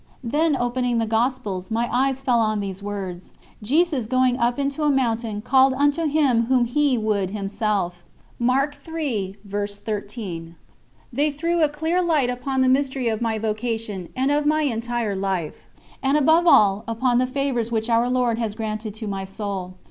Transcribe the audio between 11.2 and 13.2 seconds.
threw a clear light upon the mystery